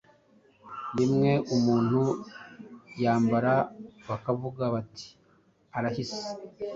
rimwe 0.97 1.31
umuntu 1.55 2.01
yambara 3.03 3.53
bakavuga 4.09 4.63
bati 4.73 5.07
“arahise 5.77 6.23